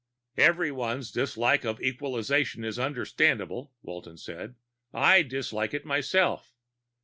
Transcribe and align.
"Everyone's 0.39 1.11
dislike 1.11 1.63
of 1.63 1.79
equalization 1.79 2.63
is 2.65 2.79
understandable," 2.79 3.71
Walton 3.83 4.17
said. 4.17 4.55
"I 4.91 5.21
dislike 5.21 5.75
it 5.75 5.85
myself. 5.85 6.55